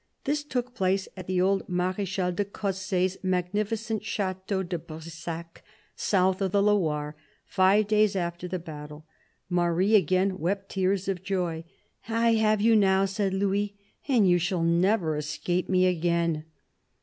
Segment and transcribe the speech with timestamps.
[0.23, 5.61] This took place at the old Marechal de Cosse's magnificent Chateau de Brissac,
[5.95, 9.05] south of the Loire, five days after the battle.
[9.47, 11.65] Marie again wept tears of joy."
[12.27, 13.75] I have you now," said Louis,"
[14.07, 16.45] and you shall never escape me again."